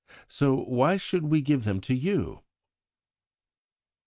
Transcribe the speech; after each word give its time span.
So 0.27 0.55
why 0.55 0.97
should 0.97 1.25
we 1.25 1.43
give 1.43 1.63
them 1.63 1.79
to 1.81 1.93
you?'" 1.93 2.41